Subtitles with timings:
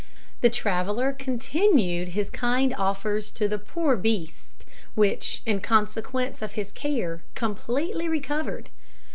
[0.41, 6.71] The traveller continued his kind offices to the poor beast, which, in consequence of his
[6.71, 8.71] care, completely recovered.